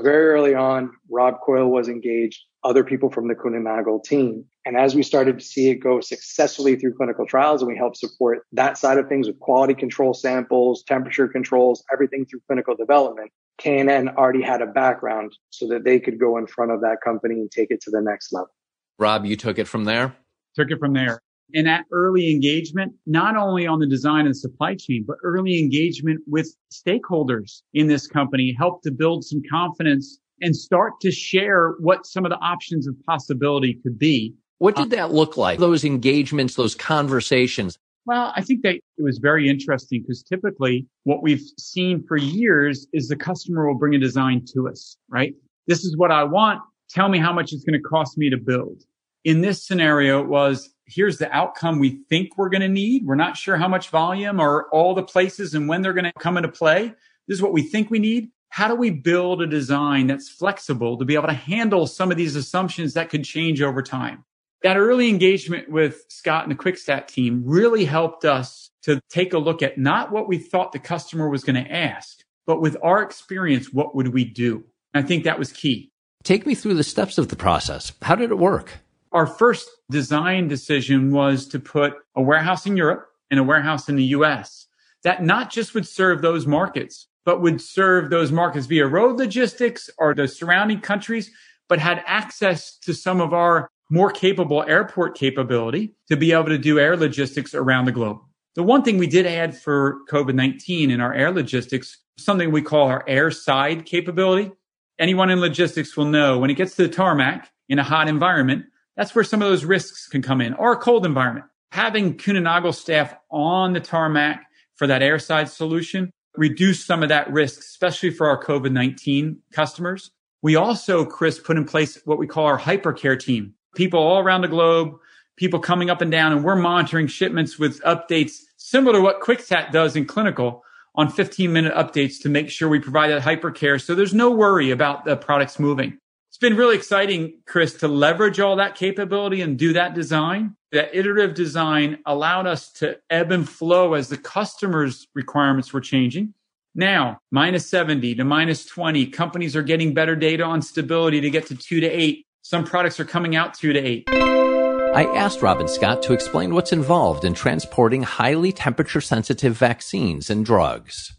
very 0.00 0.28
early 0.28 0.54
on, 0.54 0.92
Rob 1.10 1.40
Coyle 1.44 1.68
was 1.68 1.88
engaged, 1.88 2.44
other 2.62 2.84
people 2.84 3.10
from 3.10 3.28
the 3.28 3.34
Kuehne 3.34 4.04
team. 4.04 4.44
And 4.64 4.76
as 4.76 4.94
we 4.94 5.02
started 5.02 5.38
to 5.38 5.44
see 5.44 5.70
it 5.70 5.76
go 5.76 6.00
successfully 6.00 6.76
through 6.76 6.94
clinical 6.94 7.26
trials 7.26 7.62
and 7.62 7.68
we 7.68 7.76
helped 7.76 7.96
support 7.96 8.44
that 8.52 8.78
side 8.78 8.98
of 8.98 9.08
things 9.08 9.26
with 9.26 9.40
quality 9.40 9.74
control 9.74 10.14
samples, 10.14 10.84
temperature 10.84 11.26
controls, 11.26 11.82
everything 11.92 12.26
through 12.26 12.40
clinical 12.46 12.76
development, 12.76 13.32
K&N 13.58 14.08
already 14.10 14.42
had 14.42 14.62
a 14.62 14.66
background 14.66 15.36
so 15.50 15.66
that 15.68 15.84
they 15.84 16.00
could 16.00 16.18
go 16.18 16.38
in 16.38 16.46
front 16.46 16.70
of 16.72 16.80
that 16.80 16.98
company 17.04 17.34
and 17.34 17.50
take 17.50 17.70
it 17.70 17.80
to 17.82 17.90
the 17.90 18.00
next 18.00 18.32
level. 18.32 18.50
Rob, 18.98 19.24
you 19.26 19.36
took 19.36 19.58
it 19.58 19.68
from 19.68 19.84
there? 19.84 20.14
Took 20.56 20.70
it 20.70 20.78
from 20.78 20.92
there. 20.92 21.20
And 21.54 21.66
that 21.66 21.84
early 21.92 22.30
engagement, 22.30 22.92
not 23.06 23.36
only 23.36 23.66
on 23.66 23.78
the 23.78 23.86
design 23.86 24.26
and 24.26 24.36
supply 24.36 24.74
chain, 24.74 25.04
but 25.06 25.16
early 25.24 25.58
engagement 25.58 26.20
with 26.26 26.54
stakeholders 26.72 27.62
in 27.72 27.86
this 27.86 28.06
company 28.06 28.54
helped 28.56 28.84
to 28.84 28.90
build 28.90 29.24
some 29.24 29.40
confidence 29.50 30.18
and 30.40 30.54
start 30.54 30.92
to 31.00 31.10
share 31.10 31.74
what 31.80 32.06
some 32.06 32.24
of 32.24 32.30
the 32.30 32.38
options 32.38 32.86
of 32.86 32.94
possibility 33.06 33.78
could 33.82 33.98
be. 33.98 34.34
What 34.58 34.76
did 34.76 34.90
that 34.90 35.12
look 35.12 35.36
like? 35.36 35.58
Those 35.58 35.84
engagements, 35.84 36.54
those 36.54 36.74
conversations. 36.74 37.78
Well, 38.08 38.32
I 38.34 38.40
think 38.40 38.62
that 38.62 38.76
it 38.76 39.02
was 39.02 39.18
very 39.18 39.50
interesting 39.50 40.00
because 40.00 40.22
typically 40.22 40.86
what 41.04 41.22
we've 41.22 41.42
seen 41.58 42.02
for 42.08 42.16
years 42.16 42.86
is 42.94 43.08
the 43.08 43.16
customer 43.16 43.68
will 43.68 43.76
bring 43.76 43.94
a 43.94 43.98
design 43.98 44.46
to 44.54 44.66
us, 44.66 44.96
right? 45.10 45.34
This 45.66 45.84
is 45.84 45.94
what 45.94 46.10
I 46.10 46.24
want. 46.24 46.62
Tell 46.88 47.10
me 47.10 47.18
how 47.18 47.34
much 47.34 47.52
it's 47.52 47.64
going 47.64 47.78
to 47.78 47.86
cost 47.86 48.16
me 48.16 48.30
to 48.30 48.38
build. 48.38 48.82
In 49.24 49.42
this 49.42 49.66
scenario, 49.66 50.22
it 50.22 50.28
was 50.28 50.70
here's 50.86 51.18
the 51.18 51.30
outcome 51.36 51.80
we 51.80 52.00
think 52.08 52.30
we're 52.38 52.48
going 52.48 52.62
to 52.62 52.68
need. 52.68 53.04
We're 53.04 53.14
not 53.14 53.36
sure 53.36 53.58
how 53.58 53.68
much 53.68 53.90
volume 53.90 54.40
or 54.40 54.70
all 54.70 54.94
the 54.94 55.02
places 55.02 55.52
and 55.52 55.68
when 55.68 55.82
they're 55.82 55.92
going 55.92 56.06
to 56.06 56.12
come 56.18 56.38
into 56.38 56.48
play. 56.48 56.94
This 57.26 57.36
is 57.36 57.42
what 57.42 57.52
we 57.52 57.60
think 57.60 57.90
we 57.90 57.98
need. 57.98 58.30
How 58.48 58.68
do 58.68 58.74
we 58.74 58.88
build 58.88 59.42
a 59.42 59.46
design 59.46 60.06
that's 60.06 60.30
flexible 60.30 60.96
to 60.96 61.04
be 61.04 61.12
able 61.12 61.28
to 61.28 61.34
handle 61.34 61.86
some 61.86 62.10
of 62.10 62.16
these 62.16 62.36
assumptions 62.36 62.94
that 62.94 63.10
could 63.10 63.24
change 63.24 63.60
over 63.60 63.82
time? 63.82 64.24
That 64.62 64.76
early 64.76 65.08
engagement 65.08 65.70
with 65.70 66.04
Scott 66.08 66.42
and 66.42 66.50
the 66.50 66.60
QuickStat 66.60 67.06
team 67.06 67.42
really 67.46 67.84
helped 67.84 68.24
us 68.24 68.70
to 68.82 69.00
take 69.08 69.32
a 69.32 69.38
look 69.38 69.62
at 69.62 69.78
not 69.78 70.10
what 70.10 70.26
we 70.26 70.38
thought 70.38 70.72
the 70.72 70.80
customer 70.80 71.28
was 71.28 71.44
going 71.44 71.62
to 71.62 71.72
ask, 71.72 72.18
but 72.46 72.60
with 72.60 72.76
our 72.82 73.02
experience, 73.02 73.72
what 73.72 73.94
would 73.94 74.12
we 74.12 74.24
do? 74.24 74.64
I 74.94 75.02
think 75.02 75.24
that 75.24 75.38
was 75.38 75.52
key. 75.52 75.92
Take 76.24 76.44
me 76.44 76.56
through 76.56 76.74
the 76.74 76.82
steps 76.82 77.18
of 77.18 77.28
the 77.28 77.36
process. 77.36 77.92
How 78.02 78.16
did 78.16 78.30
it 78.30 78.38
work? 78.38 78.78
Our 79.12 79.26
first 79.26 79.68
design 79.90 80.48
decision 80.48 81.12
was 81.12 81.46
to 81.48 81.60
put 81.60 81.94
a 82.16 82.22
warehouse 82.22 82.66
in 82.66 82.76
Europe 82.76 83.06
and 83.30 83.38
a 83.38 83.44
warehouse 83.44 83.88
in 83.88 83.96
the 83.96 84.04
US 84.04 84.66
that 85.04 85.22
not 85.22 85.50
just 85.50 85.74
would 85.74 85.86
serve 85.86 86.20
those 86.20 86.46
markets, 86.46 87.06
but 87.24 87.40
would 87.40 87.60
serve 87.60 88.10
those 88.10 88.32
markets 88.32 88.66
via 88.66 88.86
road 88.86 89.18
logistics 89.18 89.88
or 89.98 90.14
the 90.14 90.26
surrounding 90.26 90.80
countries, 90.80 91.30
but 91.68 91.78
had 91.78 92.02
access 92.06 92.76
to 92.78 92.92
some 92.92 93.20
of 93.20 93.32
our 93.32 93.70
more 93.90 94.10
capable 94.10 94.62
airport 94.64 95.16
capability 95.16 95.94
to 96.08 96.16
be 96.16 96.32
able 96.32 96.46
to 96.46 96.58
do 96.58 96.78
air 96.78 96.96
logistics 96.96 97.54
around 97.54 97.86
the 97.86 97.92
globe. 97.92 98.18
The 98.54 98.62
one 98.62 98.82
thing 98.82 98.98
we 98.98 99.06
did 99.06 99.26
add 99.26 99.56
for 99.56 99.98
COVID-19 100.10 100.90
in 100.90 101.00
our 101.00 101.14
air 101.14 101.30
logistics, 101.30 101.98
something 102.18 102.50
we 102.50 102.62
call 102.62 102.88
our 102.88 103.04
air 103.06 103.30
side 103.30 103.86
capability. 103.86 104.50
Anyone 104.98 105.30
in 105.30 105.40
logistics 105.40 105.96
will 105.96 106.06
know 106.06 106.38
when 106.38 106.50
it 106.50 106.54
gets 106.54 106.74
to 106.76 106.82
the 106.82 106.88
tarmac 106.88 107.50
in 107.68 107.78
a 107.78 107.84
hot 107.84 108.08
environment, 108.08 108.64
that's 108.96 109.14
where 109.14 109.24
some 109.24 109.40
of 109.40 109.48
those 109.48 109.64
risks 109.64 110.08
can 110.08 110.22
come 110.22 110.40
in 110.40 110.54
or 110.54 110.72
a 110.72 110.76
cold 110.76 111.06
environment. 111.06 111.46
Having 111.70 112.16
Kuehne 112.16 112.74
staff 112.74 113.14
on 113.30 113.74
the 113.74 113.80
tarmac 113.80 114.44
for 114.74 114.86
that 114.86 115.02
airside 115.02 115.48
solution 115.48 116.10
reduce 116.36 116.84
some 116.84 117.02
of 117.02 117.08
that 117.10 117.30
risk, 117.30 117.60
especially 117.60 118.10
for 118.10 118.28
our 118.28 118.42
COVID-19 118.42 119.36
customers. 119.52 120.10
We 120.42 120.56
also, 120.56 121.04
Chris, 121.04 121.38
put 121.38 121.56
in 121.56 121.64
place 121.64 122.00
what 122.04 122.18
we 122.18 122.26
call 122.26 122.46
our 122.46 122.58
hypercare 122.58 123.18
team. 123.18 123.54
People 123.74 124.00
all 124.00 124.18
around 124.18 124.42
the 124.42 124.48
globe, 124.48 124.98
people 125.36 125.60
coming 125.60 125.90
up 125.90 126.00
and 126.00 126.10
down, 126.10 126.32
and 126.32 126.44
we're 126.44 126.56
monitoring 126.56 127.06
shipments 127.06 127.58
with 127.58 127.80
updates 127.82 128.40
similar 128.56 128.98
to 128.98 129.02
what 129.02 129.20
QuickStat 129.20 129.72
does 129.72 129.96
in 129.96 130.04
clinical 130.04 130.64
on 130.94 131.08
15 131.08 131.52
minute 131.52 131.74
updates 131.74 132.20
to 132.22 132.28
make 132.28 132.50
sure 132.50 132.68
we 132.68 132.80
provide 132.80 133.08
that 133.08 133.22
hypercare. 133.22 133.80
So 133.80 133.94
there's 133.94 134.14
no 134.14 134.30
worry 134.30 134.70
about 134.70 135.04
the 135.04 135.16
products 135.16 135.58
moving 135.58 135.98
it's 136.38 136.46
been 136.46 136.56
really 136.56 136.76
exciting, 136.76 137.40
Chris, 137.46 137.74
to 137.78 137.88
leverage 137.88 138.38
all 138.38 138.54
that 138.56 138.76
capability 138.76 139.40
and 139.40 139.58
do 139.58 139.72
that 139.72 139.96
design. 139.96 140.54
That 140.70 140.94
iterative 140.94 141.34
design 141.34 141.98
allowed 142.06 142.46
us 142.46 142.70
to 142.74 142.96
ebb 143.10 143.32
and 143.32 143.48
flow 143.48 143.94
as 143.94 144.08
the 144.08 144.18
customer's 144.18 145.08
requirements 145.16 145.72
were 145.72 145.80
changing. 145.80 146.34
Now, 146.76 147.18
minus 147.32 147.68
70 147.68 148.14
to 148.14 148.24
minus 148.24 148.64
20, 148.66 149.06
companies 149.06 149.56
are 149.56 149.64
getting 149.64 149.94
better 149.94 150.14
data 150.14 150.44
on 150.44 150.62
stability 150.62 151.20
to 151.22 151.28
get 151.28 151.46
to 151.46 151.56
two 151.56 151.80
to 151.80 151.88
eight. 151.88 152.24
Some 152.42 152.64
products 152.64 152.98
are 153.00 153.04
coming 153.04 153.36
out 153.36 153.54
two 153.54 153.72
to 153.72 153.78
eight. 153.78 154.04
I 154.10 155.04
asked 155.14 155.42
Rob 155.42 155.60
and 155.60 155.68
Scott 155.68 156.02
to 156.04 156.12
explain 156.12 156.54
what's 156.54 156.72
involved 156.72 157.24
in 157.24 157.34
transporting 157.34 158.02
highly 158.02 158.52
temperature 158.52 159.00
sensitive 159.00 159.56
vaccines 159.56 160.30
and 160.30 160.44
drugs. 160.44 161.14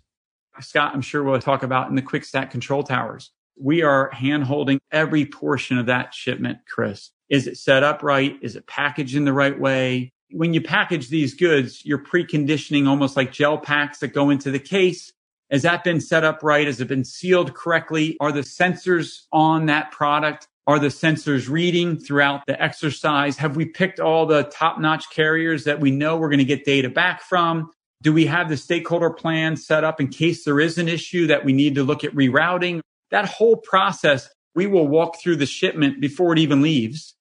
Scott, 0.59 0.93
I'm 0.93 1.01
sure 1.01 1.23
we'll 1.23 1.39
talk 1.39 1.63
about 1.63 1.89
in 1.89 1.95
the 1.95 2.01
QuickStat 2.01 2.51
control 2.51 2.83
towers 2.83 3.31
we 3.59 3.83
are 3.83 4.09
hand 4.11 4.45
holding 4.45 4.79
every 4.91 5.25
portion 5.25 5.77
of 5.77 5.87
that 5.87 6.13
shipment, 6.13 6.59
Chris. 6.67 7.11
Is 7.29 7.45
it 7.45 7.57
set 7.57 7.83
up 7.83 8.01
right? 8.01 8.37
Is 8.41 8.55
it 8.55 8.65
packaged 8.65 9.15
in 9.15 9.25
the 9.25 9.33
right 9.33 9.59
way? 9.59 10.11
When 10.31 10.53
you 10.53 10.61
package 10.61 11.09
these 11.09 11.33
goods, 11.33 11.85
you're 11.85 12.03
preconditioning 12.03 12.87
almost 12.87 13.17
like 13.17 13.31
gel 13.31 13.57
packs 13.57 13.99
that 13.99 14.09
go 14.09 14.29
into 14.29 14.49
the 14.49 14.59
case. 14.59 15.11
Has 15.51 15.63
that 15.63 15.83
been 15.83 15.99
set 15.99 16.23
up 16.23 16.41
right? 16.43 16.67
Has 16.67 16.79
it 16.79 16.87
been 16.87 17.03
sealed 17.03 17.53
correctly? 17.53 18.15
Are 18.19 18.31
the 18.31 18.41
sensors 18.41 19.23
on 19.31 19.65
that 19.65 19.91
product? 19.91 20.47
Are 20.69 20.77
the 20.77 20.89
sensors 20.89 21.49
reading 21.49 21.97
throughout 21.97 22.45
the 22.45 22.61
exercise? 22.61 23.37
Have 23.37 23.55
we 23.55 23.65
picked 23.65 23.99
all 23.99 24.27
the 24.27 24.43
top 24.43 24.79
notch 24.79 25.09
carriers 25.09 25.63
that 25.63 25.79
we 25.79 25.89
know 25.89 26.15
we're 26.15 26.29
going 26.29 26.37
to 26.37 26.45
get 26.45 26.63
data 26.63 26.89
back 26.89 27.23
from? 27.23 27.71
Do 28.03 28.13
we 28.13 28.27
have 28.27 28.49
the 28.49 28.55
stakeholder 28.55 29.09
plan 29.09 29.57
set 29.57 29.83
up 29.83 29.99
in 29.99 30.09
case 30.09 30.45
there 30.45 30.59
is 30.59 30.77
an 30.77 30.87
issue 30.87 31.25
that 31.25 31.43
we 31.43 31.53
need 31.53 31.73
to 31.73 31.83
look 31.83 32.03
at 32.03 32.13
rerouting? 32.13 32.81
that 33.09 33.25
whole 33.25 33.57
process, 33.57 34.29
we 34.53 34.67
will 34.67 34.87
walk 34.87 35.19
through 35.19 35.37
the 35.37 35.47
shipment 35.47 35.99
before 35.99 36.33
it 36.33 36.37
even 36.37 36.61
leaves. 36.61 37.15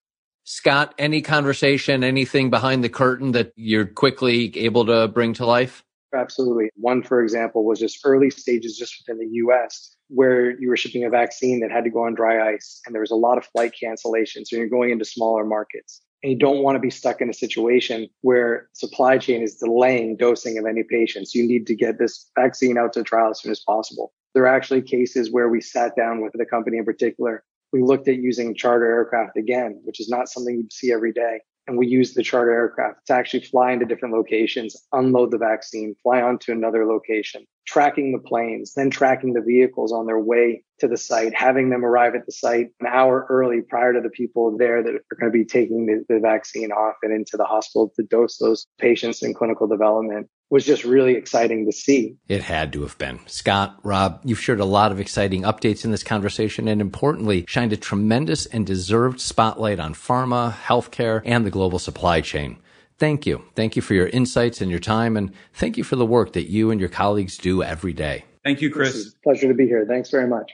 Scott, 0.44 0.94
any 0.98 1.22
conversation, 1.22 2.04
anything 2.04 2.50
behind 2.50 2.84
the 2.84 2.90
curtain 2.90 3.32
that 3.32 3.54
you're 3.56 3.86
quickly 3.86 4.54
able 4.58 4.84
to 4.84 5.08
bring 5.08 5.32
to 5.32 5.46
life? 5.46 5.82
Absolutely. 6.14 6.68
One, 6.76 7.02
for 7.02 7.22
example, 7.22 7.64
was 7.64 7.80
just 7.80 8.00
early 8.04 8.28
stages 8.28 8.76
just 8.76 8.94
within 9.00 9.26
the 9.26 9.36
US 9.36 9.96
where 10.08 10.58
you 10.58 10.68
were 10.68 10.76
shipping 10.76 11.04
a 11.04 11.10
vaccine 11.10 11.60
that 11.60 11.70
had 11.70 11.84
to 11.84 11.90
go 11.90 12.04
on 12.04 12.14
dry 12.14 12.52
ice 12.54 12.80
and 12.84 12.94
there 12.94 13.00
was 13.00 13.10
a 13.10 13.16
lot 13.16 13.38
of 13.38 13.46
flight 13.46 13.72
cancellations. 13.82 14.46
So 14.46 14.56
you're 14.56 14.68
going 14.68 14.90
into 14.90 15.04
smaller 15.04 15.44
markets 15.44 16.02
and 16.22 16.32
you 16.32 16.38
don't 16.38 16.62
want 16.62 16.76
to 16.76 16.80
be 16.80 16.90
stuck 16.90 17.20
in 17.20 17.30
a 17.30 17.34
situation 17.34 18.08
where 18.22 18.68
supply 18.72 19.18
chain 19.18 19.42
is 19.42 19.56
delaying 19.56 20.16
dosing 20.16 20.58
of 20.58 20.66
any 20.66 20.82
patients. 20.82 21.34
You 21.34 21.46
need 21.46 21.66
to 21.68 21.76
get 21.76 21.98
this 21.98 22.30
vaccine 22.36 22.76
out 22.76 22.92
to 22.94 23.02
trial 23.02 23.30
as 23.30 23.40
soon 23.40 23.52
as 23.52 23.60
possible. 23.60 24.12
There 24.34 24.44
are 24.44 24.54
actually 24.54 24.82
cases 24.82 25.30
where 25.30 25.48
we 25.48 25.60
sat 25.60 25.94
down 25.96 26.20
with 26.22 26.32
the 26.34 26.44
company 26.44 26.78
in 26.78 26.84
particular. 26.84 27.44
We 27.72 27.82
looked 27.82 28.08
at 28.08 28.16
using 28.16 28.54
charter 28.54 28.86
aircraft 28.86 29.36
again, 29.36 29.80
which 29.84 30.00
is 30.00 30.08
not 30.08 30.28
something 30.28 30.56
you 30.56 30.68
see 30.72 30.92
every 30.92 31.12
day. 31.12 31.40
And 31.68 31.76
we 31.76 31.86
use 31.86 32.14
the 32.14 32.22
charter 32.22 32.50
aircraft 32.50 33.06
to 33.06 33.12
actually 33.12 33.44
fly 33.44 33.72
into 33.72 33.84
different 33.84 34.14
locations, 34.14 34.74
unload 34.92 35.30
the 35.30 35.38
vaccine, 35.38 35.94
fly 36.02 36.22
on 36.22 36.38
to 36.40 36.52
another 36.52 36.86
location, 36.86 37.46
tracking 37.66 38.10
the 38.10 38.26
planes, 38.26 38.72
then 38.72 38.88
tracking 38.88 39.34
the 39.34 39.42
vehicles 39.42 39.92
on 39.92 40.06
their 40.06 40.18
way 40.18 40.64
to 40.80 40.88
the 40.88 40.96
site, 40.96 41.34
having 41.34 41.68
them 41.68 41.84
arrive 41.84 42.14
at 42.14 42.24
the 42.24 42.32
site 42.32 42.68
an 42.80 42.86
hour 42.86 43.26
early 43.28 43.60
prior 43.60 43.92
to 43.92 44.00
the 44.00 44.08
people 44.08 44.56
there 44.56 44.82
that 44.82 44.94
are 44.94 45.16
going 45.20 45.30
to 45.30 45.38
be 45.38 45.44
taking 45.44 45.84
the, 45.84 46.04
the 46.08 46.20
vaccine 46.20 46.72
off 46.72 46.96
and 47.02 47.12
into 47.12 47.36
the 47.36 47.44
hospital 47.44 47.92
to 47.96 48.02
dose 48.02 48.38
those 48.38 48.66
patients 48.78 49.22
in 49.22 49.34
clinical 49.34 49.66
development 49.66 50.26
was 50.50 50.64
just 50.64 50.84
really 50.84 51.14
exciting 51.14 51.66
to 51.66 51.72
see. 51.72 52.16
It 52.28 52.42
had 52.42 52.72
to 52.72 52.82
have 52.82 52.96
been. 52.98 53.20
Scott, 53.26 53.78
Rob, 53.82 54.20
you've 54.24 54.40
shared 54.40 54.60
a 54.60 54.64
lot 54.64 54.92
of 54.92 55.00
exciting 55.00 55.42
updates 55.42 55.84
in 55.84 55.90
this 55.90 56.02
conversation 56.02 56.68
and 56.68 56.80
importantly, 56.80 57.44
shined 57.48 57.72
a 57.72 57.76
tremendous 57.76 58.46
and 58.46 58.66
deserved 58.66 59.20
spotlight 59.20 59.78
on 59.78 59.94
pharma, 59.94 60.52
healthcare, 60.52 61.22
and 61.24 61.44
the 61.44 61.50
global 61.50 61.78
supply 61.78 62.20
chain. 62.20 62.58
Thank 62.98 63.26
you. 63.26 63.44
Thank 63.54 63.76
you 63.76 63.82
for 63.82 63.94
your 63.94 64.08
insights 64.08 64.60
and 64.60 64.70
your 64.70 64.80
time. 64.80 65.16
And 65.16 65.32
thank 65.52 65.76
you 65.76 65.84
for 65.84 65.96
the 65.96 66.06
work 66.06 66.32
that 66.32 66.50
you 66.50 66.70
and 66.70 66.80
your 66.80 66.88
colleagues 66.88 67.38
do 67.38 67.62
every 67.62 67.92
day. 67.92 68.24
Thank 68.44 68.60
you, 68.60 68.70
Chris. 68.70 69.14
pleasure 69.22 69.48
to 69.48 69.54
be 69.54 69.66
here. 69.66 69.84
Thanks 69.86 70.10
very 70.10 70.26
much. 70.26 70.50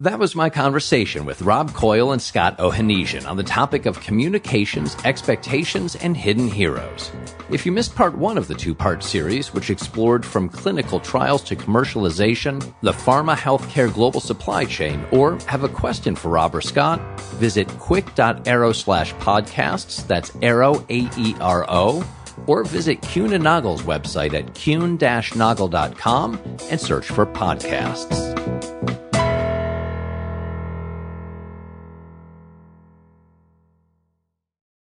That 0.00 0.18
was 0.18 0.34
my 0.34 0.50
conversation 0.50 1.24
with 1.24 1.40
Rob 1.40 1.72
Coyle 1.72 2.12
and 2.12 2.20
Scott 2.20 2.58
Ohanesian 2.58 3.26
on 3.26 3.38
the 3.38 3.42
topic 3.42 3.86
of 3.86 3.98
communications, 3.98 4.94
expectations, 5.06 5.96
and 5.96 6.14
hidden 6.14 6.48
heroes. 6.48 7.10
If 7.50 7.64
you 7.64 7.72
missed 7.72 7.94
part 7.94 8.14
one 8.14 8.36
of 8.36 8.46
the 8.46 8.54
two 8.54 8.74
part 8.74 9.02
series, 9.02 9.54
which 9.54 9.70
explored 9.70 10.22
from 10.22 10.50
clinical 10.50 11.00
trials 11.00 11.42
to 11.44 11.56
commercialization, 11.56 12.74
the 12.82 12.92
pharma 12.92 13.34
healthcare 13.34 13.90
global 13.90 14.20
supply 14.20 14.66
chain, 14.66 15.02
or 15.12 15.38
have 15.46 15.64
a 15.64 15.68
question 15.68 16.14
for 16.14 16.28
Rob 16.28 16.54
or 16.54 16.60
Scott, 16.60 17.00
visit 17.38 17.66
quick.aero 17.78 18.72
slash 18.72 19.14
podcasts, 19.14 20.06
that's 20.06 20.30
aero, 20.42 20.84
A-E-R-O, 20.90 22.06
or 22.46 22.64
visit 22.64 23.00
Kuehne 23.00 23.32
and 23.32 23.44
Nagel's 23.44 23.80
website 23.80 24.34
at 24.34 24.52
kuehne-nagel.com 24.52 26.40
and 26.70 26.78
search 26.78 27.06
for 27.06 27.24
podcasts. 27.24 28.55